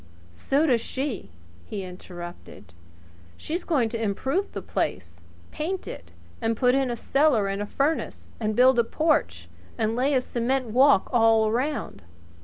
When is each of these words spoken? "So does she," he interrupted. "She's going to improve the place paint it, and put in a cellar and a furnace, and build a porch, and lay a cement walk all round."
"So 0.31 0.65
does 0.65 0.81
she," 0.81 1.29
he 1.63 1.83
interrupted. 1.83 2.73
"She's 3.37 3.63
going 3.63 3.87
to 3.89 4.01
improve 4.01 4.51
the 4.51 4.61
place 4.63 5.21
paint 5.51 5.87
it, 5.87 6.11
and 6.41 6.57
put 6.57 6.73
in 6.73 6.89
a 6.89 6.95
cellar 6.95 7.47
and 7.47 7.61
a 7.61 7.67
furnace, 7.67 8.31
and 8.39 8.55
build 8.55 8.79
a 8.79 8.83
porch, 8.83 9.47
and 9.77 9.95
lay 9.95 10.15
a 10.15 10.21
cement 10.21 10.65
walk 10.71 11.11
all 11.13 11.51
round." 11.51 12.01